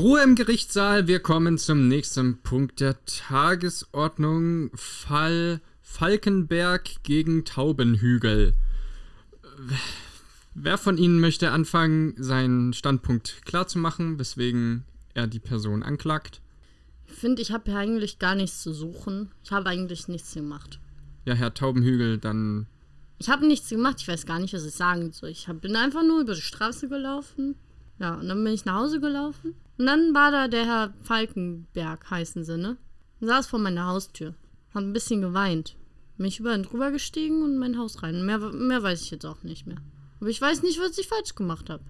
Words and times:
Ruhe 0.00 0.22
im 0.22 0.34
Gerichtssaal. 0.34 1.08
Wir 1.08 1.20
kommen 1.20 1.58
zum 1.58 1.86
nächsten 1.86 2.38
Punkt 2.38 2.80
der 2.80 2.96
Tagesordnung. 3.04 4.70
Fall 4.74 5.60
Falkenberg 5.82 7.02
gegen 7.02 7.44
Taubenhügel. 7.44 8.54
Wer 10.54 10.78
von 10.78 10.96
Ihnen 10.96 11.20
möchte 11.20 11.50
anfangen, 11.50 12.14
seinen 12.16 12.72
Standpunkt 12.72 13.44
klarzumachen, 13.44 14.18
weswegen 14.18 14.84
er 15.12 15.26
die 15.26 15.38
Person 15.38 15.82
anklagt? 15.82 16.40
Ich 17.06 17.12
finde, 17.12 17.42
ich 17.42 17.52
habe 17.52 17.70
hier 17.70 17.80
eigentlich 17.80 18.18
gar 18.18 18.34
nichts 18.34 18.62
zu 18.62 18.72
suchen. 18.72 19.30
Ich 19.44 19.52
habe 19.52 19.68
eigentlich 19.68 20.08
nichts 20.08 20.32
gemacht. 20.32 20.80
Ja, 21.26 21.34
Herr 21.34 21.52
Taubenhügel, 21.52 22.16
dann. 22.16 22.68
Ich 23.18 23.28
habe 23.28 23.46
nichts 23.46 23.68
gemacht. 23.68 23.96
Ich 24.00 24.08
weiß 24.08 24.24
gar 24.24 24.38
nicht, 24.38 24.54
was 24.54 24.64
ich 24.64 24.72
sagen 24.72 25.12
soll. 25.12 25.28
Ich 25.28 25.46
hab, 25.46 25.60
bin 25.60 25.76
einfach 25.76 26.02
nur 26.02 26.22
über 26.22 26.34
die 26.34 26.40
Straße 26.40 26.88
gelaufen. 26.88 27.54
Ja, 27.98 28.14
und 28.14 28.28
dann 28.28 28.42
bin 28.42 28.54
ich 28.54 28.64
nach 28.64 28.76
Hause 28.76 28.98
gelaufen. 28.98 29.54
Und 29.80 29.86
dann 29.86 30.12
war 30.12 30.30
da 30.30 30.46
der 30.46 30.66
Herr 30.66 30.92
Falkenberg, 31.00 32.10
heißen 32.10 32.44
sie, 32.44 32.58
ne? 32.58 32.76
Und 33.18 33.28
saß 33.28 33.46
vor 33.46 33.58
meiner 33.58 33.86
Haustür. 33.86 34.34
Hat 34.74 34.82
ein 34.82 34.92
bisschen 34.92 35.22
geweint. 35.22 35.74
Bin 36.18 36.26
ich 36.26 36.38
über 36.38 36.54
ihn 36.54 36.64
drüber 36.64 36.90
gestiegen 36.90 37.42
und 37.42 37.52
in 37.52 37.58
mein 37.58 37.78
Haus 37.78 38.02
rein. 38.02 38.26
Mehr, 38.26 38.40
mehr 38.40 38.82
weiß 38.82 39.00
ich 39.00 39.10
jetzt 39.10 39.24
auch 39.24 39.42
nicht 39.42 39.66
mehr. 39.66 39.78
Aber 40.20 40.28
ich 40.28 40.38
weiß 40.38 40.62
nicht, 40.64 40.78
was 40.80 40.98
ich 40.98 41.08
falsch 41.08 41.34
gemacht 41.34 41.70
habe. 41.70 41.82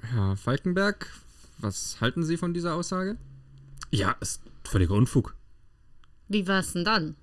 Herr 0.00 0.36
Falkenberg, 0.36 1.08
was 1.58 2.00
halten 2.00 2.24
Sie 2.24 2.36
von 2.36 2.52
dieser 2.52 2.74
Aussage? 2.74 3.16
Ja, 3.92 4.16
ist 4.18 4.42
völliger 4.64 4.94
Unfug. 4.94 5.36
Wie 6.26 6.48
war 6.48 6.58
es 6.58 6.72
denn 6.72 6.84
dann? 6.84 7.14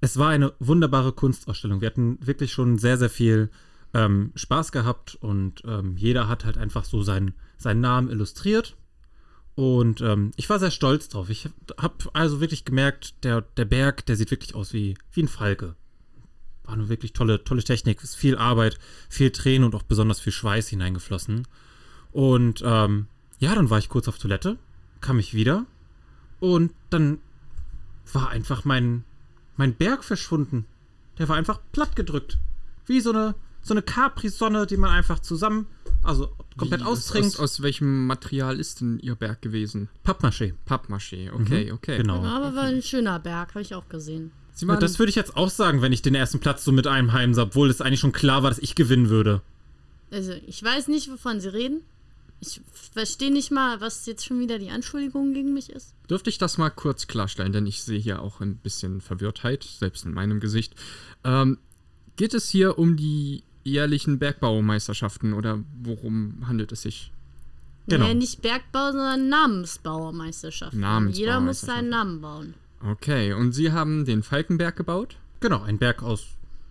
Es 0.00 0.16
war 0.16 0.30
eine 0.30 0.54
wunderbare 0.58 1.12
Kunstausstellung. 1.12 1.82
Wir 1.82 1.88
hatten 1.88 2.16
wirklich 2.26 2.50
schon 2.50 2.78
sehr, 2.78 2.96
sehr 2.96 3.10
viel 3.10 3.50
ähm, 3.92 4.32
Spaß 4.36 4.72
gehabt 4.72 5.16
und 5.16 5.60
ähm, 5.66 5.98
jeder 5.98 6.28
hat 6.28 6.46
halt 6.46 6.56
einfach 6.56 6.86
so 6.86 7.02
seinen, 7.02 7.34
seinen 7.58 7.82
Namen 7.82 8.08
illustriert. 8.08 8.74
Und 9.56 10.02
ähm, 10.02 10.32
ich 10.36 10.48
war 10.50 10.58
sehr 10.58 10.70
stolz 10.70 11.08
drauf. 11.08 11.30
Ich 11.30 11.48
habe 11.78 11.94
also 12.12 12.40
wirklich 12.40 12.66
gemerkt, 12.66 13.24
der, 13.24 13.40
der 13.40 13.64
Berg, 13.64 14.04
der 14.04 14.16
sieht 14.16 14.30
wirklich 14.30 14.54
aus 14.54 14.74
wie, 14.74 14.96
wie 15.12 15.22
ein 15.22 15.28
Falke. 15.28 15.74
War 16.64 16.74
eine 16.74 16.90
wirklich 16.90 17.14
tolle, 17.14 17.42
tolle 17.42 17.64
Technik. 17.64 18.02
Ist 18.02 18.16
viel 18.16 18.36
Arbeit, 18.36 18.78
viel 19.08 19.30
Tränen 19.30 19.64
und 19.64 19.74
auch 19.74 19.82
besonders 19.82 20.20
viel 20.20 20.32
Schweiß 20.32 20.68
hineingeflossen. 20.68 21.48
Und 22.12 22.62
ähm, 22.64 23.06
ja, 23.38 23.54
dann 23.54 23.70
war 23.70 23.78
ich 23.78 23.88
kurz 23.88 24.08
auf 24.08 24.18
Toilette, 24.18 24.58
kam 25.00 25.18
ich 25.18 25.32
wieder 25.32 25.64
und 26.38 26.72
dann 26.90 27.18
war 28.12 28.28
einfach 28.28 28.64
mein, 28.64 29.04
mein 29.56 29.74
Berg 29.74 30.04
verschwunden. 30.04 30.66
Der 31.18 31.28
war 31.28 31.36
einfach 31.36 31.60
platt 31.72 31.96
gedrückt. 31.96 32.38
Wie 32.84 33.00
so 33.00 33.10
eine, 33.10 33.34
so 33.62 33.72
eine 33.72 33.82
Capri-Sonne, 33.82 34.66
die 34.66 34.76
man 34.76 34.90
einfach 34.90 35.20
zusammen, 35.20 35.66
also 36.06 36.28
komplett 36.56 36.80
Wie, 36.80 36.84
austrinkt. 36.84 37.34
Aus, 37.36 37.40
aus 37.40 37.62
welchem 37.62 38.06
Material 38.06 38.58
ist 38.58 38.80
denn 38.80 38.98
Ihr 39.00 39.14
Berg 39.14 39.42
gewesen? 39.42 39.88
Pappmaché. 40.04 40.54
Pappmaché, 40.66 41.32
okay, 41.32 41.66
Mhm, 41.66 41.74
okay. 41.74 41.96
Genau. 41.98 42.22
Aber 42.24 42.54
war 42.54 42.64
ein 42.64 42.82
schöner 42.82 43.18
Berg, 43.18 43.50
habe 43.50 43.62
ich 43.62 43.74
auch 43.74 43.88
gesehen. 43.88 44.32
Sie 44.54 44.66
Ja, 44.66 44.76
das 44.76 44.98
würde 44.98 45.10
ich 45.10 45.16
jetzt 45.16 45.36
auch 45.36 45.50
sagen, 45.50 45.82
wenn 45.82 45.92
ich 45.92 46.02
den 46.02 46.14
ersten 46.14 46.40
Platz 46.40 46.64
so 46.64 46.72
mit 46.72 46.86
einem 46.86 47.12
heimsah, 47.12 47.42
obwohl 47.42 47.68
es 47.68 47.80
eigentlich 47.80 48.00
schon 48.00 48.12
klar 48.12 48.42
war, 48.42 48.50
dass 48.50 48.58
ich 48.58 48.74
gewinnen 48.74 49.10
würde. 49.10 49.42
Also, 50.10 50.32
ich 50.46 50.62
weiß 50.62 50.88
nicht, 50.88 51.10
wovon 51.10 51.40
Sie 51.40 51.52
reden. 51.52 51.82
Ich 52.40 52.60
verstehe 52.92 53.32
nicht 53.32 53.50
mal, 53.50 53.80
was 53.80 54.06
jetzt 54.06 54.24
schon 54.24 54.40
wieder 54.40 54.58
die 54.58 54.70
Anschuldigung 54.70 55.32
gegen 55.34 55.52
mich 55.52 55.70
ist. 55.70 55.94
Dürfte 56.08 56.30
ich 56.30 56.38
das 56.38 56.58
mal 56.58 56.70
kurz 56.70 57.06
klarstellen, 57.06 57.52
denn 57.52 57.66
ich 57.66 57.82
sehe 57.82 57.98
hier 57.98 58.22
auch 58.22 58.40
ein 58.40 58.56
bisschen 58.56 59.00
Verwirrtheit, 59.00 59.64
selbst 59.64 60.04
in 60.04 60.12
meinem 60.12 60.40
Gesicht. 60.40 60.74
Ähm, 61.24 61.58
geht 62.16 62.34
es 62.34 62.48
hier 62.48 62.78
um 62.78 62.96
die 62.96 63.42
jährlichen 63.66 64.18
Bergbaumeisterschaften 64.18 65.32
oder 65.32 65.62
worum 65.82 66.46
handelt 66.46 66.72
es 66.72 66.82
sich? 66.82 67.12
Genau. 67.88 68.06
Nee, 68.06 68.14
nicht 68.14 68.42
Bergbau, 68.42 68.92
sondern 68.92 69.28
Namensbauermeisterschaft. 69.28 70.74
Namensbauermeisterschaft. 70.74 71.18
Jeder 71.18 71.40
muss 71.40 71.60
seinen 71.60 71.88
Namen 71.88 72.20
bauen. 72.20 72.54
Okay, 72.82 73.32
und 73.32 73.52
Sie 73.52 73.72
haben 73.72 74.04
den 74.04 74.22
Falkenberg 74.22 74.76
gebaut? 74.76 75.16
Genau, 75.40 75.62
ein 75.62 75.78
Berg 75.78 76.02
aus 76.02 76.26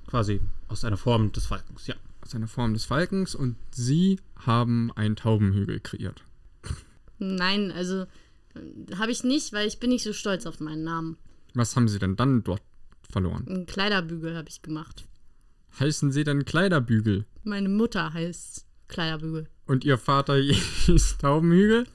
quasi 0.08 0.42
aus 0.68 0.84
einer 0.84 0.98
Form 0.98 1.32
des 1.32 1.46
Falkens, 1.46 1.88
ja. 1.88 1.96
Aus 2.22 2.36
einer 2.36 2.48
Form 2.48 2.74
des 2.74 2.86
Falkens 2.86 3.36
und 3.36 3.56
Sie 3.72 4.20
haben 4.36 4.92
einen 4.96 5.16
Taubenhügel 5.16 5.80
kreiert. 5.80 6.24
Nein, 7.20 7.72
also 7.72 8.02
äh, 8.56 8.96
habe 8.98 9.12
ich 9.12 9.24
nicht, 9.24 9.54
weil 9.54 9.68
ich 9.68 9.80
bin 9.80 9.90
nicht 9.90 10.04
so 10.04 10.12
stolz 10.12 10.46
auf 10.46 10.60
meinen 10.60 10.84
Namen. 10.84 11.18
Was 11.54 11.76
haben 11.76 11.88
Sie 11.88 12.00
denn 12.00 12.16
dann 12.16 12.44
dort 12.44 12.62
verloren? 13.10 13.48
Einen 13.48 13.66
Kleiderbügel 13.66 14.36
habe 14.36 14.50
ich 14.50 14.62
gemacht. 14.62 15.06
Heißen 15.80 16.12
Sie 16.12 16.24
denn 16.24 16.46
Kleiderbügel? 16.46 17.26
Meine 17.44 17.70
Mutter 17.70 18.14
heißt 18.14 18.66
Kleiderbügel. 18.88 19.48
Und 19.66 19.84
Ihr 19.84 19.98
Vater 19.98 20.36
hieß 20.86 21.18
Taubenhügel? 21.20 21.86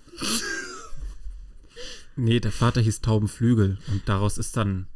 Nee, 2.17 2.41
der 2.41 2.53
Vater 2.53 2.81
hieß 2.81 3.01
Taubenflügel 3.01 3.79
und 3.91 4.03
daraus 4.09 4.37
ist 4.37 4.57
dann 4.57 4.87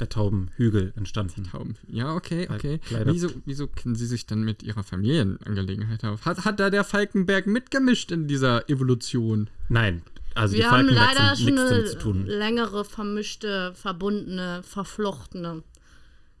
der 0.00 0.08
Taubenhügel 0.08 0.92
entstanden. 0.96 1.44
Tauben. 1.44 1.76
Ja, 1.88 2.14
okay, 2.14 2.48
okay. 2.50 2.78
Kleider- 2.78 3.12
Wieso, 3.12 3.28
wieso 3.44 3.66
kennen 3.68 3.94
Sie 3.94 4.06
sich 4.06 4.26
dann 4.26 4.42
mit 4.42 4.62
Ihrer 4.62 4.82
Familienangelegenheit 4.82 6.04
auf? 6.04 6.24
Hat, 6.24 6.44
hat 6.44 6.58
da 6.60 6.70
der 6.70 6.84
Falkenberg 6.84 7.46
mitgemischt 7.46 8.10
in 8.10 8.26
dieser 8.26 8.68
Evolution? 8.70 9.50
Nein, 9.68 10.02
also 10.34 10.54
Wir 10.54 10.62
die 10.62 10.66
haben 10.66 10.86
Falkenbergs 10.88 11.14
leider 11.18 11.36
schon 11.36 11.58
eine 11.58 12.36
längere, 12.38 12.84
vermischte, 12.84 13.72
verbundene, 13.74 14.62
verflochtene 14.64 15.62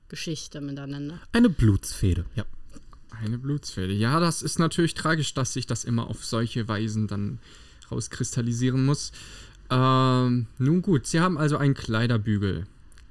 Geschichte 0.08 0.60
miteinander. 0.60 1.20
Eine 1.32 1.48
Blutsfehde, 1.50 2.24
ja. 2.34 2.44
Eine 3.22 3.38
Blutsfehde. 3.38 3.92
Ja, 3.92 4.18
das 4.20 4.42
ist 4.42 4.58
natürlich 4.58 4.94
tragisch, 4.94 5.34
dass 5.34 5.52
sich 5.52 5.66
das 5.66 5.84
immer 5.84 6.08
auf 6.08 6.24
solche 6.24 6.66
Weisen 6.68 7.06
dann 7.06 7.38
rauskristallisieren 7.90 8.84
muss. 8.84 9.12
Ähm, 9.70 10.46
nun 10.58 10.82
gut, 10.82 11.06
Sie 11.06 11.20
haben 11.20 11.38
also 11.38 11.56
einen 11.56 11.74
Kleiderbügel 11.74 12.66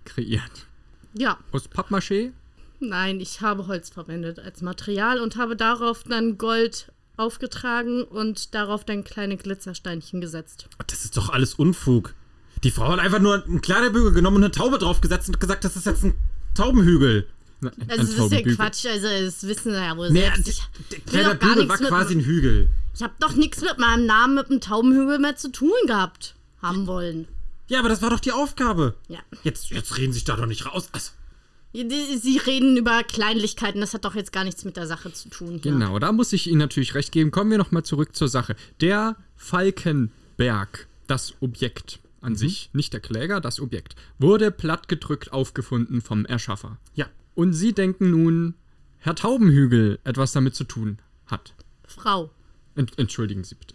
kreiert. 0.06 0.68
Ja, 1.14 1.38
Aus 1.52 1.70
Pappmaché? 1.70 2.32
nein, 2.80 3.22
ich 3.22 3.40
habe 3.40 3.68
Holz 3.68 3.90
verwendet 3.90 4.40
als 4.40 4.62
Material 4.62 5.22
und 5.22 5.38
habe 5.38 5.56
darauf 5.56 6.04
dann 6.04 6.38
Gold 6.38 6.92
aufgetragen 7.16 8.04
und 8.04 8.54
darauf 8.56 8.84
dann 8.84 9.04
kleine 9.06 9.38
Glitzersteinchen 9.38 10.20
gesetzt. 10.20 10.68
Das 10.88 11.06
ist 11.06 11.16
doch 11.16 11.30
alles 11.30 11.54
Unfug. 11.54 12.14
Die 12.64 12.72
Frau 12.72 12.90
hat 12.92 13.00
einfach 13.00 13.20
nur 13.20 13.44
einen 13.44 13.62
Kleiderbügel 13.62 14.12
genommen 14.12 14.38
und 14.38 14.44
eine 14.44 14.52
Taube 14.52 14.80
draufgesetzt 14.80 15.30
und 15.30 15.40
gesagt, 15.40 15.64
das 15.64 15.76
ist 15.76 15.86
jetzt 15.86 16.04
ein 16.04 16.16
Taubenhügel. 16.56 17.28
Also 17.88 18.04
das 18.04 18.32
ist 18.32 18.46
ja. 18.46 18.56
Quatsch, 18.56 18.86
also 18.86 19.08
das 19.08 19.48
wissen 19.48 19.72
sie 19.74 19.78
ja 19.80 19.96
wohl 19.96 20.10
Nee, 20.12 20.22
selbst. 20.22 20.48
der, 20.48 20.54
Ich, 20.54 20.70
der 20.92 21.00
Kleiderbügel 21.00 21.50
war 21.50 21.56
nichts 21.66 21.80
mit- 21.80 21.90
quasi 21.90 22.16
ein 22.16 22.20
Hügel. 22.20 22.70
ich 22.94 23.02
habe 23.02 23.14
doch 23.20 23.34
nichts 23.36 23.62
mit 23.62 23.78
meinem 23.78 24.06
Namen 24.06 24.36
mit 24.36 24.50
dem 24.50 24.60
Taubenhügel 24.60 25.18
mehr 25.20 25.36
zu 25.38 25.50
tun 25.52 25.72
gehabt, 25.88 26.36
haben 26.62 26.88
wollen. 26.88 27.28
Ja, 27.70 27.80
aber 27.80 27.88
das 27.90 28.02
war 28.02 28.10
doch 28.10 28.20
die 28.20 28.34
Aufgabe. 28.34 28.96
Ja. 29.08 29.20
Jetzt, 29.44 29.70
jetzt 29.70 29.98
reden 29.98 30.12
Sie 30.12 30.20
sich 30.20 30.26
da 30.26 30.36
doch 30.36 30.46
nicht 30.46 30.66
raus. 30.66 30.90
Also, 30.92 31.12
Sie 31.74 32.38
reden 32.46 32.76
über 32.78 33.02
Kleinlichkeiten, 33.04 33.80
das 33.82 33.94
hat 33.94 34.04
doch 34.06 34.14
jetzt 34.14 34.32
gar 34.34 34.44
nichts 34.44 34.64
mit 34.66 34.76
der 34.78 34.86
Sache 34.86 35.12
zu 35.14 35.30
tun. 35.30 35.60
Hier. 35.64 35.72
Genau, 35.72 35.98
da 36.00 36.12
muss 36.12 36.34
ich 36.34 36.48
Ihnen 36.48 36.60
natürlich 36.60 36.94
recht 36.96 37.12
geben. 37.14 37.32
Kommen 37.32 37.50
wir 37.50 37.58
nochmal 37.58 37.84
zurück 37.84 38.16
zur 38.16 38.28
Sache. 38.28 38.56
Der 38.82 39.16
Falkenberg, 39.38 40.88
das 41.08 41.34
Objekt 41.40 42.00
Mhm. 42.24 42.28
an 42.28 42.36
sich, 42.36 42.70
nicht 42.74 42.94
der 42.94 43.00
Kläger, 43.00 43.40
das 43.42 43.60
Objekt, 43.60 43.96
wurde 44.18 44.50
plattgedrückt 44.52 45.32
aufgefunden 45.34 46.02
vom 46.02 46.26
Erschaffer. 46.26 46.78
ja. 46.96 47.06
Und 47.36 47.54
Sie 47.54 47.74
denken 47.74 48.12
nun, 48.12 48.54
Herr 49.00 49.16
Taubenhügel 49.16 49.98
etwas 50.04 50.34
damit 50.34 50.54
zu 50.56 50.66
tun 50.66 51.00
hat. 51.26 51.56
Frau. 51.84 52.30
Ent 52.76 52.98
entschuldigen 53.00 53.44
Sie 53.44 53.56
bitte. 53.56 53.74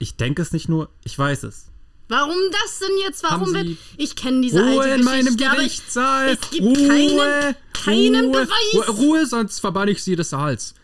Ich 0.00 0.16
denke 0.16 0.42
es 0.42 0.50
nicht 0.52 0.68
nur, 0.68 0.90
ich 1.04 1.16
weiß 1.16 1.44
es. 1.44 1.70
Warum 2.08 2.34
das 2.50 2.78
denn 2.80 2.96
jetzt? 3.04 3.22
Warum 3.22 3.54
Haben 3.54 3.68
wird. 3.68 3.78
Ich 3.98 4.16
kenne 4.16 4.40
diese 4.40 4.60
Ruhe 4.60 4.80
alte 4.82 4.94
in 4.96 5.04
meinem 5.04 5.28
ich, 5.28 5.36
Gerichtssaal! 5.36 6.28
es 6.30 6.50
gibt 6.50 6.62
Ruhe! 6.66 6.88
keinen- 6.88 7.54
keinen 7.72 8.24
Ruhe, 8.24 8.32
Beweis! 8.46 8.74
Ruhe, 8.74 8.96
Ruhe, 8.96 9.26
sonst 9.26 9.60
verbanne 9.60 9.92
ich 9.92 10.02
Sie 10.02 10.16
des 10.16 10.30
Saals. 10.30 10.74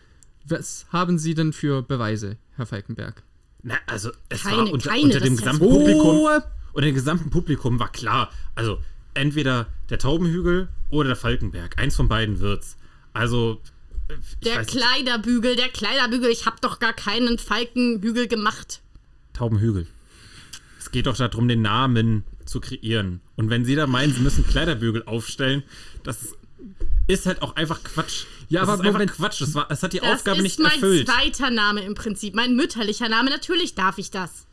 Was 0.45 0.85
haben 0.93 1.17
Sie 1.19 1.33
denn 1.33 1.51
für 1.51 1.81
Beweise, 1.81 2.37
Herr 2.55 2.65
Falkenberg? 2.65 3.23
Na, 3.63 3.75
also 3.87 4.11
es 4.29 4.43
Keine- 4.43 4.57
war 4.57 4.71
unter, 4.71 4.89
keine, 4.89 5.03
unter 5.03 5.19
dem 5.19 5.35
gesamten 5.35 5.67
Publikum. 5.67 6.01
Ruhe! 6.17 6.43
Unter 6.75 6.87
dem 6.87 6.95
gesamten 6.95 7.29
Publikum 7.29 7.79
war 7.79 7.89
klar. 7.89 8.29
Also 8.53 8.79
entweder 9.13 9.67
der 9.89 9.97
Taubenhügel 9.97 10.67
oder 10.89 11.07
der 11.07 11.15
Falkenberg. 11.15 11.79
Eins 11.79 11.95
von 11.95 12.09
beiden 12.09 12.41
wird's. 12.41 12.75
Also. 13.13 13.61
der 14.43 14.59
nicht, 14.59 14.71
Kleiderbügel, 14.71 15.55
der 15.55 15.69
Kleiderbügel. 15.69 16.29
Ich 16.29 16.45
habe 16.45 16.57
doch 16.59 16.79
gar 16.79 16.91
keinen 16.91 17.39
Falkenhügel 17.39 18.27
gemacht. 18.27 18.81
Taubenhügel. 19.31 19.87
Es 20.77 20.91
geht 20.91 21.05
doch 21.07 21.15
darum, 21.15 21.47
den 21.47 21.61
Namen 21.61 22.25
zu 22.43 22.59
kreieren. 22.59 23.21
Und 23.37 23.49
wenn 23.49 23.63
Sie 23.63 23.75
da 23.75 23.87
meinen, 23.87 24.13
Sie 24.13 24.19
müssen 24.19 24.45
Kleiderbügel 24.45 25.03
aufstellen, 25.05 25.63
das 26.03 26.35
ist 27.07 27.25
halt 27.25 27.41
auch 27.41 27.55
einfach 27.55 27.85
Quatsch. 27.85 28.25
Ja, 28.49 28.61
das 28.61 28.69
aber 28.69 28.73
ist 28.73 28.79
einfach 28.81 28.99
Moment. 28.99 29.11
Quatsch. 29.13 29.39
Das, 29.39 29.53
war, 29.55 29.65
das 29.69 29.81
hat 29.81 29.93
die 29.93 29.99
Das 29.99 30.09
Aufgabe 30.09 30.39
ist 30.39 30.43
nicht 30.43 30.59
mein 30.59 30.73
erfüllt. 30.73 31.07
zweiter 31.07 31.51
Name 31.51 31.85
im 31.85 31.95
Prinzip. 31.95 32.35
Mein 32.35 32.57
mütterlicher 32.57 33.07
Name. 33.07 33.29
Natürlich 33.29 33.75
darf 33.75 33.97
ich 33.97 34.11
das. 34.11 34.45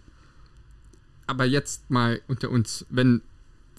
Aber 1.32 1.46
jetzt 1.46 1.90
mal 1.90 2.20
unter 2.28 2.50
uns, 2.50 2.84
wenn 2.90 3.22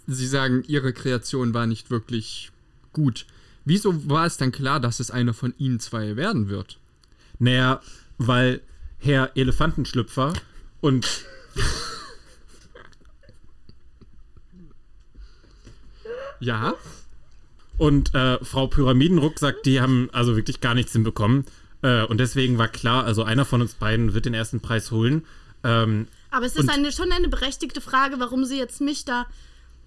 Sie 0.07 0.25
sagen, 0.25 0.63
Ihre 0.67 0.91
Kreation 0.91 1.53
war 1.53 1.67
nicht 1.67 1.91
wirklich 1.91 2.51
gut, 2.94 3.27
wieso 3.63 4.09
war 4.09 4.25
es 4.25 4.38
dann 4.38 4.51
klar, 4.51 4.79
dass 4.79 5.00
es 5.00 5.11
einer 5.11 5.35
von 5.35 5.53
Ihnen 5.59 5.79
zwei 5.79 6.15
werden 6.15 6.50
wird? 6.50 6.79
Naja, 7.38 7.79
weil 8.17 8.61
Herr 8.97 9.38
Elefantenschlüpfer 9.38 10.33
und 10.81 11.07
Ja. 16.39 16.73
Und 17.77 18.15
äh, 18.15 18.44
Frau 18.44 18.65
Pyramidenruck 18.65 19.38
sagt, 19.38 19.67
die 19.67 19.79
haben 19.79 20.09
also 20.11 20.35
wirklich 20.35 20.59
gar 20.59 20.73
nichts 20.73 20.94
hinbekommen. 20.94 21.45
Äh, 21.83 22.03
und 22.06 22.17
deswegen 22.17 22.57
war 22.57 22.67
klar, 22.67 23.03
also 23.03 23.21
einer 23.21 23.45
von 23.45 23.61
uns 23.61 23.75
beiden 23.75 24.15
wird 24.15 24.25
den 24.25 24.33
ersten 24.33 24.59
Preis 24.59 24.89
holen. 24.89 25.27
Ähm, 25.63 26.07
Aber 26.33 26.47
es 26.47 26.56
ist 26.56 26.68
eine, 26.68 26.91
schon 26.91 27.12
eine 27.12 27.27
berechtigte 27.27 27.80
Frage, 27.80 28.19
warum 28.19 28.44
sie 28.44 28.57
jetzt 28.57 28.81
mich 28.81 29.06
da 29.06 29.27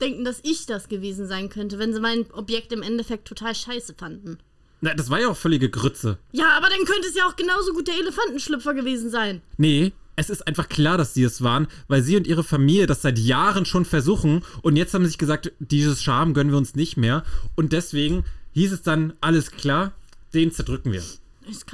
denken, 0.01 0.25
dass 0.25 0.39
ich 0.45 0.65
das 0.65 0.89
gewesen 0.89 1.27
sein 1.27 1.49
könnte, 1.49 1.81
wenn 1.81 1.93
sie 1.93 2.01
mein 2.01 2.31
Objekt 2.33 2.73
im 2.73 2.83
Endeffekt 2.83 3.27
total 3.27 3.53
scheiße 3.53 3.95
fanden. 3.95 4.39
na, 4.81 4.95
das 4.95 5.11
war 5.11 5.21
ja 5.21 5.29
auch 5.29 5.37
völlige 5.37 5.69
Grütze. 5.69 6.19
Ja, 6.31 6.51
aber 6.51 6.69
dann 6.69 6.85
könnte 6.85 7.09
es 7.09 7.17
ja 7.17 7.27
auch 7.27 7.35
genauso 7.35 7.73
gut 7.73 7.89
der 7.89 7.99
Elefantenschlüpfer 7.99 8.75
gewesen 8.75 9.11
sein. 9.11 9.43
Nee, 9.57 9.93
es 10.15 10.31
ist 10.31 10.47
einfach 10.47 10.69
klar, 10.69 10.97
dass 10.97 11.15
sie 11.15 11.25
es 11.25 11.43
waren, 11.43 11.67
weil 11.89 12.05
sie 12.05 12.17
und 12.17 12.29
ihre 12.29 12.45
Familie 12.45 12.87
das 12.87 13.03
seit 13.03 13.19
Jahren 13.19 13.67
schon 13.67 13.85
versuchen 13.85 14.45
und 14.63 14.77
jetzt 14.77 14.95
haben 14.95 15.03
sie 15.03 15.09
sich 15.09 15.19
gesagt, 15.19 15.51
dieses 15.59 16.01
Charme 16.01 16.33
gönnen 16.33 16.53
wir 16.53 16.59
uns 16.59 16.77
nicht 16.77 16.97
mehr 16.97 17.25
und 17.57 17.73
deswegen 17.73 18.25
hieß 18.53 18.71
es 18.71 18.83
dann, 18.83 19.15
alles 19.21 19.51
klar, 19.51 19.95
den 20.33 20.53
zerdrücken 20.53 20.93
wir. 20.93 21.03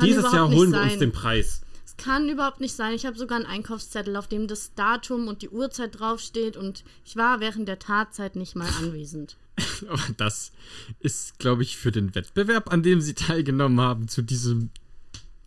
Dieses 0.02 0.32
Jahr 0.32 0.50
holen 0.50 0.72
wir 0.72 0.80
uns 0.80 0.96
den 0.96 1.12
Preis. 1.12 1.60
Es 1.92 2.04
kann 2.04 2.28
überhaupt 2.28 2.60
nicht 2.60 2.74
sein. 2.74 2.94
Ich 2.94 3.04
habe 3.04 3.18
sogar 3.18 3.36
einen 3.36 3.46
Einkaufszettel, 3.46 4.16
auf 4.16 4.26
dem 4.26 4.46
das 4.46 4.74
Datum 4.74 5.28
und 5.28 5.42
die 5.42 5.50
Uhrzeit 5.50 5.98
draufsteht 5.98 6.56
und 6.56 6.84
ich 7.04 7.16
war 7.16 7.40
während 7.40 7.68
der 7.68 7.78
Tatzeit 7.78 8.34
nicht 8.36 8.56
mal 8.56 8.68
anwesend. 8.78 9.36
Aber 9.88 10.02
das 10.16 10.52
ist, 11.00 11.38
glaube 11.38 11.62
ich, 11.62 11.76
für 11.76 11.92
den 11.92 12.14
Wettbewerb, 12.14 12.72
an 12.72 12.82
dem 12.82 13.00
Sie 13.00 13.14
teilgenommen 13.14 13.80
haben, 13.80 14.08
zu 14.08 14.22
diesem 14.22 14.70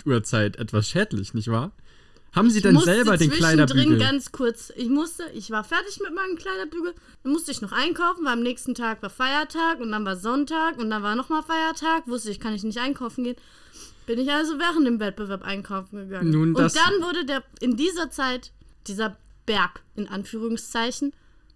Uhrzeit 0.06 0.58
etwas 0.58 0.88
schädlich, 0.88 1.34
nicht 1.34 1.48
wahr? 1.48 1.72
Haben 2.34 2.50
Sie 2.52 2.58
Ich 2.58 2.64
denn 2.64 2.78
selber 2.80 3.18
den 3.18 3.32
Kleiderbügel? 3.32 3.98
ganz 3.98 4.32
kurz, 4.32 4.72
ich 4.76 4.90
musste, 4.90 5.24
ich 5.34 5.50
war 5.50 5.64
fertig 5.64 6.00
mit 6.02 6.14
meinem 6.14 6.36
Kleiderbügel, 6.36 6.94
dann 7.24 7.32
musste 7.32 7.52
ich 7.52 7.62
noch 7.62 7.72
einkaufen, 7.72 8.24
weil 8.24 8.34
am 8.34 8.44
nächsten 8.44 8.76
Tag 8.76 9.02
war 9.02 9.10
Feiertag 9.10 9.80
und 9.80 9.92
dann 9.92 10.06
war 10.06 10.18
Sonntag 10.18 10.78
und 10.78 10.90
dann 10.92 11.02
war 11.02 11.16
nochmal 11.16 11.42
Feiertag, 11.42 12.08
wusste 12.08 12.30
ich, 12.30 12.40
kann 12.40 12.54
ich 12.54 12.64
nicht 12.64 12.78
einkaufen 12.78 13.24
gehen. 13.24 13.38
Bin 14.06 14.20
ich 14.20 14.32
also 14.32 14.60
während 14.60 14.86
dem 14.86 15.00
Wettbewerb 15.00 15.44
einkaufen 15.44 15.98
gegangen. 15.98 16.30
Nun, 16.32 16.56
und 16.56 16.76
dann 16.76 17.02
wurde 17.02 17.26
der 17.26 17.44
in 17.60 17.76
dieser 17.76 18.10
Zeit 18.12 18.52
dieser 18.88 19.18
Berg 19.46 19.82
in 19.96 20.08
Anführungszeichen 20.08 21.14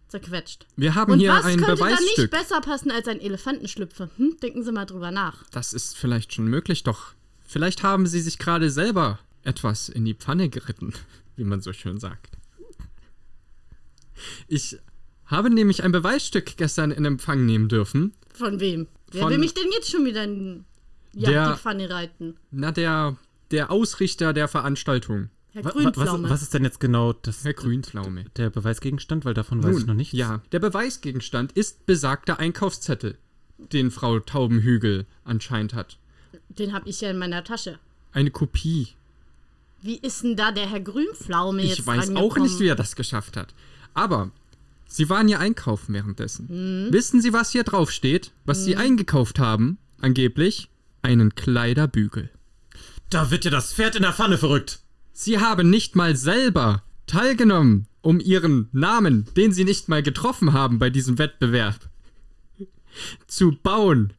zerquetscht. 0.07 0.65
Wir 0.75 0.95
haben 0.95 1.13
Und 1.13 1.19
hier 1.19 1.31
was 1.31 1.45
ein 1.45 1.57
könnte 1.57 1.75
da 1.75 1.85
nicht 1.89 1.97
Beweisstück. 1.99 2.31
besser 2.31 2.61
passen 2.61 2.89
als 2.91 3.07
ein 3.07 3.19
Elefantenschlüpfer? 3.19 4.09
Hm? 4.17 4.37
Denken 4.41 4.63
Sie 4.63 4.71
mal 4.71 4.85
drüber 4.85 5.11
nach. 5.11 5.43
Das 5.51 5.73
ist 5.73 5.95
vielleicht 5.95 6.33
schon 6.33 6.47
möglich, 6.47 6.83
doch 6.83 7.13
vielleicht 7.45 7.83
haben 7.83 8.07
Sie 8.07 8.19
sich 8.21 8.39
gerade 8.39 8.71
selber 8.71 9.19
etwas 9.43 9.87
in 9.89 10.05
die 10.05 10.15
Pfanne 10.15 10.49
geritten, 10.49 10.93
wie 11.35 11.43
man 11.43 11.61
so 11.61 11.71
schön 11.73 11.99
sagt. 11.99 12.37
Ich 14.47 14.77
habe 15.25 15.49
nämlich 15.49 15.83
ein 15.83 15.91
Beweisstück 15.91 16.57
gestern 16.57 16.91
in 16.91 17.05
Empfang 17.05 17.45
nehmen 17.45 17.69
dürfen. 17.69 18.13
Von 18.33 18.59
wem? 18.59 18.87
Wer 19.11 19.21
Von- 19.23 19.31
will 19.31 19.37
mich 19.37 19.53
denn 19.53 19.71
jetzt 19.71 19.89
schon 19.91 20.05
wieder 20.05 20.23
in 20.23 20.65
ja, 21.13 21.29
Der- 21.29 21.53
die 21.53 21.59
Pfanne 21.59 21.89
reiten? 21.89 22.35
Na, 22.51 22.71
der, 22.71 23.17
der 23.51 23.71
Ausrichter 23.71 24.33
der 24.33 24.47
Veranstaltung, 24.47 25.29
Herr 25.51 25.63
Grünpflaume. 25.63 26.23
Was, 26.25 26.29
was 26.31 26.41
ist 26.43 26.53
denn 26.53 26.63
jetzt 26.63 26.79
genau 26.79 27.13
das, 27.13 27.43
Herr 27.43 27.53
Grünpflaume. 27.53 28.25
der 28.37 28.49
Beweisgegenstand? 28.49 29.25
Weil 29.25 29.33
davon 29.33 29.63
weiß 29.63 29.79
ich 29.79 29.85
noch 29.87 29.95
nichts. 29.95 30.13
Ja, 30.13 30.41
der 30.51 30.59
Beweisgegenstand 30.59 31.51
ist 31.53 31.85
besagter 31.85 32.39
Einkaufszettel, 32.39 33.17
den 33.57 33.89
Frau 33.91 34.19
Taubenhügel 34.19 35.05
anscheinend 35.23 35.73
hat. 35.73 35.97
Den 36.49 36.73
habe 36.73 36.87
ich 36.87 37.01
ja 37.01 37.09
in 37.09 37.17
meiner 37.17 37.43
Tasche. 37.43 37.79
Eine 38.11 38.31
Kopie. 38.31 38.89
Wie 39.81 39.97
ist 39.97 40.23
denn 40.23 40.35
da 40.35 40.51
der 40.51 40.69
Herr 40.69 40.81
Grünpflaume 40.81 41.63
jetzt 41.63 41.79
Ich 41.79 41.87
weiß 41.87 42.15
auch 42.15 42.37
nicht, 42.37 42.59
wie 42.59 42.67
er 42.67 42.75
das 42.75 42.95
geschafft 42.95 43.37
hat. 43.37 43.53
Aber 43.93 44.31
Sie 44.87 45.09
waren 45.09 45.29
ja 45.29 45.37
einkaufen 45.39 45.93
währenddessen. 45.93 46.47
Mhm. 46.87 46.93
Wissen 46.93 47.21
Sie, 47.21 47.31
was 47.31 47.51
hier 47.51 47.63
drauf 47.63 47.91
steht? 47.91 48.31
Was 48.45 48.65
Sie 48.65 48.75
eingekauft 48.75 49.39
haben? 49.39 49.77
Angeblich 50.01 50.69
einen 51.01 51.35
Kleiderbügel. 51.35 52.29
Da 53.09 53.31
wird 53.31 53.45
ja 53.45 53.51
das 53.51 53.73
Pferd 53.73 53.95
in 53.95 54.03
der 54.03 54.13
Pfanne 54.13 54.37
verrückt. 54.37 54.79
Sie 55.13 55.39
haben 55.39 55.69
nicht 55.69 55.95
mal 55.95 56.15
selber 56.15 56.83
teilgenommen, 57.07 57.87
um 58.01 58.19
Ihren 58.19 58.69
Namen, 58.71 59.25
den 59.35 59.51
Sie 59.51 59.65
nicht 59.65 59.89
mal 59.89 60.03
getroffen 60.03 60.53
haben 60.53 60.79
bei 60.79 60.89
diesem 60.89 61.17
Wettbewerb, 61.17 61.89
zu 63.27 63.51
bauen. 63.61 64.13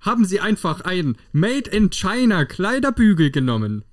Haben 0.00 0.24
Sie 0.24 0.40
einfach 0.40 0.80
einen 0.80 1.16
Made 1.32 1.70
in 1.70 1.90
China 1.90 2.44
Kleiderbügel 2.44 3.30
genommen. 3.30 3.84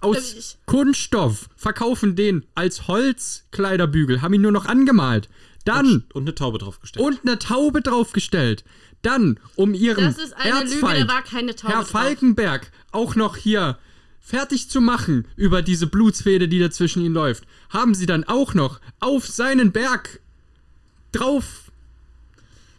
Aus 0.00 0.32
Äh, 0.34 0.38
ich- 0.38 0.58
Kunststoff, 0.66 1.48
verkaufen 1.56 2.14
den 2.14 2.46
als 2.54 2.86
Holzkleiderbügel, 2.86 4.22
haben 4.22 4.34
ihn 4.34 4.42
nur 4.42 4.52
noch 4.52 4.66
angemalt. 4.66 5.28
Dann 5.64 6.04
Und 6.14 6.22
eine 6.22 6.34
Taube 6.34 6.58
draufgestellt. 6.58 7.04
und 7.04 7.20
eine 7.26 7.38
Taube 7.38 7.82
draufgestellt. 7.82 8.64
Dann, 9.02 9.38
um 9.54 9.74
ihren 9.74 10.04
Das 10.04 10.18
ist 10.18 10.32
eine 10.34 10.60
Lüge, 10.60 10.72
Erzfeind, 10.72 11.08
da 11.08 11.14
war 11.14 11.22
keine 11.22 11.54
Taube 11.54 11.74
Herr 11.74 11.82
drauf. 11.82 11.90
Falkenberg, 11.90 12.70
auch 12.90 13.14
noch 13.14 13.36
hier 13.36 13.78
fertig 14.20 14.68
zu 14.68 14.80
machen 14.80 15.26
über 15.36 15.62
diese 15.62 15.86
Blutsfehde, 15.86 16.48
die 16.48 16.58
da 16.58 16.70
zwischen 16.70 17.02
ihnen 17.04 17.14
läuft, 17.14 17.44
haben 17.70 17.94
sie 17.94 18.06
dann 18.06 18.24
auch 18.24 18.54
noch 18.54 18.80
auf 19.00 19.26
seinen 19.26 19.72
Berg 19.72 20.20
drauf. 21.12 21.70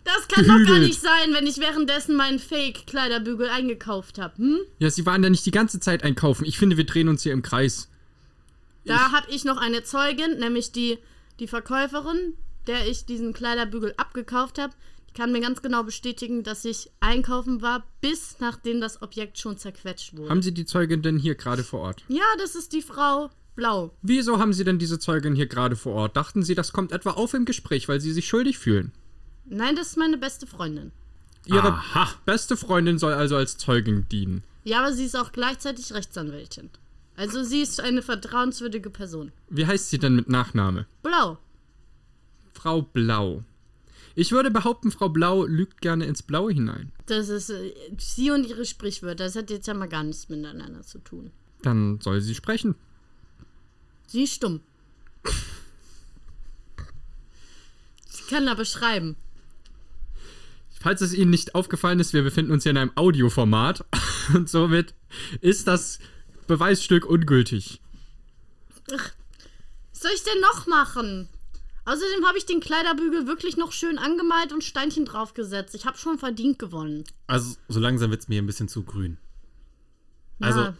Das 0.03 0.27
kann 0.27 0.43
doch 0.45 0.49
gar 0.53 0.57
gehügelt. 0.59 0.87
nicht 0.87 1.01
sein, 1.01 1.33
wenn 1.33 1.45
ich 1.45 1.57
währenddessen 1.59 2.15
meinen 2.15 2.39
Fake-Kleiderbügel 2.39 3.49
eingekauft 3.49 4.17
habe. 4.17 4.37
Hm? 4.37 4.59
Ja, 4.79 4.89
sie 4.89 5.05
waren 5.05 5.21
da 5.21 5.29
nicht 5.29 5.45
die 5.45 5.51
ganze 5.51 5.79
Zeit 5.79 6.03
einkaufen. 6.03 6.45
Ich 6.45 6.57
finde, 6.57 6.77
wir 6.77 6.85
drehen 6.85 7.09
uns 7.09 7.23
hier 7.23 7.33
im 7.33 7.41
Kreis. 7.43 7.89
Da 8.85 9.11
habe 9.11 9.29
ich 9.29 9.43
noch 9.45 9.57
eine 9.57 9.83
Zeugin, 9.83 10.39
nämlich 10.39 10.71
die, 10.71 10.97
die 11.39 11.47
Verkäuferin, 11.47 12.33
der 12.69 12.87
ich 12.87 13.05
diesen 13.05 13.33
Kleiderbügel 13.33 13.93
abgekauft 13.97 14.59
habe. 14.59 14.73
Die 15.09 15.13
kann 15.13 15.31
mir 15.31 15.41
ganz 15.41 15.61
genau 15.63 15.83
bestätigen, 15.83 16.43
dass 16.43 16.63
ich 16.63 16.91
einkaufen 16.99 17.63
war, 17.63 17.83
bis 17.99 18.35
nachdem 18.39 18.79
das 18.79 19.01
Objekt 19.01 19.39
schon 19.39 19.57
zerquetscht 19.57 20.15
wurde. 20.15 20.29
Haben 20.29 20.43
Sie 20.43 20.53
die 20.53 20.65
Zeugin 20.65 21.01
denn 21.01 21.17
hier 21.17 21.33
gerade 21.35 21.63
vor 21.63 21.79
Ort? 21.81 22.03
ja, 22.07 22.23
das 22.37 22.55
ist 22.55 22.71
die 22.73 22.83
Frau 22.83 23.31
Blau. 23.55 23.91
Wieso 24.03 24.37
haben 24.37 24.53
Sie 24.53 24.63
denn 24.63 24.77
diese 24.79 24.99
Zeugin 24.99 25.35
hier 25.35 25.47
gerade 25.47 25.75
vor 25.75 25.93
Ort? 25.93 26.15
Dachten 26.15 26.43
Sie, 26.43 26.55
das 26.55 26.71
kommt 26.71 26.91
etwa 26.91 27.11
auf 27.11 27.33
im 27.33 27.43
Gespräch, 27.45 27.89
weil 27.89 27.99
Sie 27.99 28.13
sich 28.13 28.27
schuldig 28.27 28.57
fühlen? 28.59 28.93
Nein, 29.45 29.75
das 29.75 29.87
ist 29.87 29.97
meine 29.97 30.17
beste 30.17 30.45
Freundin. 30.45 30.91
Ihre 31.45 31.73
Aha. 31.73 32.09
beste 32.25 32.55
Freundin 32.55 32.99
soll 32.99 33.13
also 33.13 33.35
als 33.35 33.57
Zeugin 33.57 34.07
dienen. 34.09 34.43
Ja, 34.63 34.79
aber 34.79 34.93
sie 34.93 35.05
ist 35.05 35.15
auch 35.17 35.31
gleichzeitig 35.31 35.91
Rechtsanwältin. 35.93 36.69
Also 37.15 37.43
sie 37.43 37.61
ist 37.61 37.81
eine 37.81 38.03
vertrauenswürdige 38.03 38.91
Person. 38.91 39.31
Wie 39.49 39.65
heißt 39.65 39.89
sie 39.89 39.97
denn 39.97 40.15
mit 40.15 40.29
Nachname? 40.29 40.85
Blau. 41.01 41.39
Frau 42.59 42.81
Blau. 42.81 43.45
Ich 44.15 44.33
würde 44.33 44.51
behaupten, 44.51 44.91
Frau 44.91 45.07
Blau 45.07 45.45
lügt 45.45 45.79
gerne 45.79 46.05
ins 46.05 46.23
Blaue 46.23 46.51
hinein. 46.51 46.91
Das 47.05 47.29
ist 47.29 47.49
äh, 47.51 47.73
sie 47.97 48.31
und 48.31 48.45
ihre 48.45 48.65
Sprichwörter. 48.65 49.23
Das 49.23 49.35
hat 49.37 49.49
jetzt 49.49 49.67
ja 49.67 49.73
mal 49.73 49.87
gar 49.87 50.03
nichts 50.03 50.27
miteinander 50.27 50.81
zu 50.81 50.99
tun. 50.99 51.31
Dann 51.61 52.01
soll 52.01 52.19
sie 52.19 52.35
sprechen. 52.35 52.75
Sie 54.07 54.23
ist 54.23 54.33
stumm. 54.33 54.59
sie 58.09 58.23
kann 58.29 58.49
aber 58.49 58.65
schreiben. 58.65 59.15
Falls 60.81 60.99
es 60.99 61.13
Ihnen 61.13 61.31
nicht 61.31 61.55
aufgefallen 61.55 62.01
ist, 62.01 62.11
wir 62.11 62.23
befinden 62.23 62.51
uns 62.51 62.63
hier 62.63 62.71
in 62.71 62.77
einem 62.77 62.91
Audioformat 62.95 63.85
und 64.33 64.49
somit 64.49 64.95
ist 65.39 65.67
das 65.67 65.99
Beweisstück 66.45 67.05
ungültig. 67.05 67.79
Was 68.87 69.13
soll 69.93 70.11
ich 70.13 70.23
denn 70.23 70.41
noch 70.41 70.67
machen? 70.67 71.29
Außerdem 71.89 72.23
habe 72.27 72.37
ich 72.37 72.45
den 72.45 72.59
Kleiderbügel 72.59 73.25
wirklich 73.25 73.57
noch 73.57 73.71
schön 73.71 73.97
angemalt 73.97 74.53
und 74.53 74.63
Steinchen 74.63 75.05
draufgesetzt. 75.05 75.73
Ich 75.73 75.85
habe 75.87 75.97
schon 75.97 76.19
verdient 76.19 76.59
gewonnen. 76.59 77.03
Also, 77.25 77.55
so 77.67 77.79
langsam 77.79 78.11
wird 78.11 78.21
es 78.21 78.27
mir 78.27 78.39
ein 78.39 78.45
bisschen 78.45 78.67
zu 78.67 78.83
grün. 78.83 79.17
Also, 80.39 80.59
Ja, 80.59 80.73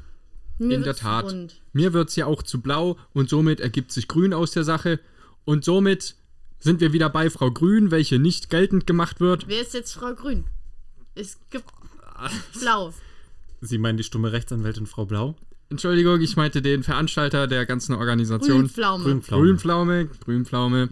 mir 0.60 0.75
In 0.75 0.84
der 0.84 0.96
Tat. 0.96 1.25
rund. 1.25 1.62
Mir 1.74 1.94
wird 1.94 2.10
es 2.10 2.16
ja 2.16 2.28
auch 2.28 2.44
zu 2.44 2.62
blau 2.62 2.96
und 3.13 3.28
somit 3.28 3.60
ergibt 3.60 3.92
sich 3.92 4.08
grün 4.08 4.34
aus 4.36 4.51
der 4.51 4.63
Sache. 4.63 5.00
Und 5.46 5.66
somit 5.66 6.16
sind 6.60 6.80
wir 6.80 6.94
wieder 6.94 7.10
bei 7.10 7.32
Frau 7.32 7.50
Grün, 7.50 7.89
welche 7.89 8.20
nicht 8.20 8.51
geltend 8.51 8.86
gemacht 8.86 9.20
wird. 9.20 9.48
Wer 9.48 9.62
ist 9.62 9.74
jetzt 9.74 9.94
Frau 9.94 10.13
Grün? 10.13 10.46
Es 11.16 11.39
gibt 11.50 11.66
Blau. 12.60 12.94
Sie 13.62 13.80
meinen 13.80 13.98
die 13.98 14.04
stumme 14.04 14.32
Rechtsanwältin 14.32 14.86
Frau 14.86 15.06
Blau? 15.06 15.36
Entschuldigung, 15.72 16.20
ich 16.22 16.36
meinte 16.36 16.62
den 16.62 16.84
Veranstalter 16.84 17.48
der 17.48 17.66
ganzen 17.66 17.94
Organisation. 17.96 18.60
Grünpflaume. 18.60 19.04
Grünpflaume. 19.04 19.46
Grünpflaume, 19.46 20.06
Grünpflaume. 20.25 20.89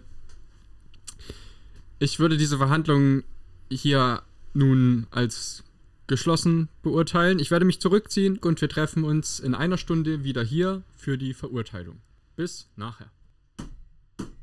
Ich 1.99 2.19
würde 2.19 2.37
diese 2.37 2.57
Verhandlungen 2.57 3.23
hier 3.71 4.21
nun 4.53 5.07
als 5.09 5.63
geschlossen 6.05 6.69
beurteilen. 6.83 7.39
Ich 7.39 7.51
werde 7.51 7.65
mich 7.65 7.81
zurückziehen 7.81 8.37
und 8.37 8.61
wir 8.61 8.69
treffen 8.69 9.03
uns 9.03 9.39
in 9.39 9.55
einer 9.55 9.77
Stunde 9.77 10.23
wieder 10.23 10.43
hier 10.43 10.83
für 10.95 11.17
die 11.17 11.33
Verurteilung. 11.33 11.99
Bis 12.35 12.69
nachher. 12.75 13.11